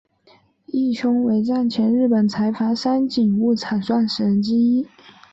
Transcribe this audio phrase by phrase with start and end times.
[0.65, 4.87] 义兄为战前日本财阀三井物产创始人之一。